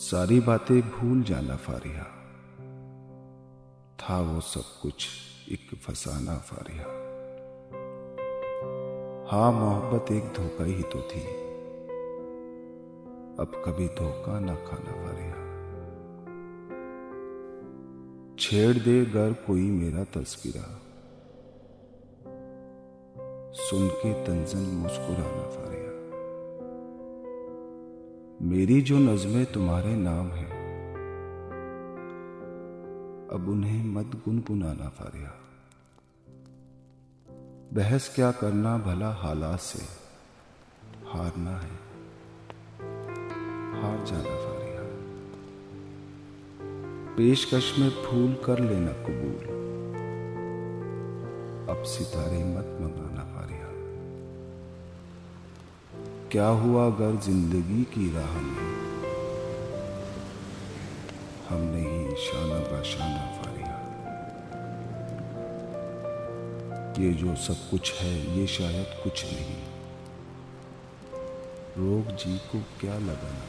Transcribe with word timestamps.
सारी 0.00 0.40
बातें 0.40 0.80
भूल 0.80 1.22
जाना 1.22 1.56
फारिया 1.56 2.04
था 4.00 4.20
वो 4.20 4.40
सब 4.40 4.62
कुछ 4.82 5.08
एक 5.52 5.74
फसाना 5.76 6.38
फारिया 6.38 6.84
हाँ 9.30 9.52
मोहब्बत 9.52 10.12
एक 10.12 10.24
धोखा 10.24 10.64
ही 10.64 10.82
तो 10.82 11.02
थी। 11.02 11.20
अब 13.40 13.62
कभी 13.66 13.86
धोखा 13.86 14.40
ना 14.40 14.54
खाना 14.54 14.92
फारिया 14.92 15.36
छेड़ 18.38 18.76
दे 18.78 19.04
गर 19.04 19.32
कोई 19.32 19.70
मेरा 19.70 20.04
तस्वीरा 20.04 20.80
सुन 23.52 23.88
के 23.88 24.12
तंजन 24.12 24.74
मुस्कुराना 24.76 25.48
फारिया 25.48 25.79
मेरी 28.42 28.80
जो 28.80 28.98
नज़में 28.98 29.44
तुम्हारे 29.46 29.94
नाम 29.96 30.28
है, 30.28 30.44
अब 33.28 33.48
उन्हें 33.48 33.84
मत 33.84 34.14
गुनगुनाना 34.24 34.88
फारिया। 34.88 35.32
बहस 37.74 38.10
क्या 38.14 38.30
करना 38.32 38.76
भला 38.78 39.10
हालात 39.12 39.60
से, 39.60 39.82
हारना 41.08 41.56
है, 41.58 41.76
हार 43.76 44.04
जाना 44.06 44.36
फारिया। 44.38 44.88
पेशकश 47.16 47.74
में 47.78 47.90
फूल 48.04 48.34
कर 48.44 48.58
लेना 48.60 48.92
कबूल, 49.02 49.44
अब 51.70 51.82
सितारे 51.84 52.44
मत 52.46 52.76
मंगाना 52.80 53.24
फारिया। 53.34 53.69
क्या 56.32 56.46
हुआ 56.46 56.84
अगर 56.86 57.16
ज़िंदगी 57.20 57.84
की 57.84 58.04
राह 58.14 58.34
में 58.40 58.68
हमने 61.48 61.80
ही 61.80 62.16
शाना 62.24 62.58
बाशाना 62.66 63.24
फारिया 63.36 63.74
ये 66.98 67.12
जो 67.14 67.34
सब 67.46 67.68
कुछ 67.70 67.92
है, 67.94 68.12
ये 68.38 68.46
शायद 68.46 68.94
कुछ 69.04 69.24
नहीं। 69.24 69.56
रोग 71.78 72.14
जी 72.16 72.36
को 72.52 72.60
क्या 72.80 72.98
लगाना 72.98 73.44